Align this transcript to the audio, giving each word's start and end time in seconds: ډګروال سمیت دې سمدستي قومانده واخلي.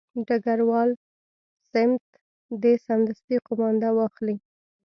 ډګروال 0.27 0.89
سمیت 1.71 2.05
دې 2.61 2.73
سمدستي 2.85 3.37
قومانده 3.47 3.89
واخلي. 3.97 4.35